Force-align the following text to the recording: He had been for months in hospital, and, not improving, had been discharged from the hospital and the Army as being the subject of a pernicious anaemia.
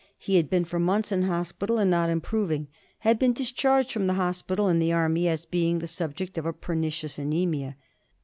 He 0.17 0.37
had 0.37 0.49
been 0.49 0.65
for 0.65 0.79
months 0.79 1.11
in 1.11 1.21
hospital, 1.21 1.77
and, 1.77 1.91
not 1.91 2.09
improving, 2.09 2.69
had 3.01 3.19
been 3.19 3.33
discharged 3.33 3.91
from 3.91 4.07
the 4.07 4.15
hospital 4.15 4.67
and 4.67 4.81
the 4.81 4.91
Army 4.91 5.27
as 5.27 5.45
being 5.45 5.77
the 5.77 5.85
subject 5.85 6.39
of 6.39 6.45
a 6.47 6.53
pernicious 6.53 7.19
anaemia. 7.19 7.75